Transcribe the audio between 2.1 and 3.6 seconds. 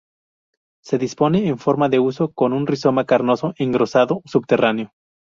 con un rizoma carnoso